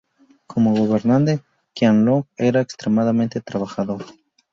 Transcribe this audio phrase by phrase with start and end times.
[0.47, 1.43] Como gobernante,
[1.75, 4.03] Qianlong era extremadamente trabajador.